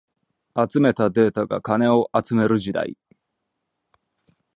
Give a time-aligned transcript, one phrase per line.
[0.55, 2.97] 集めたデータが金を集める時代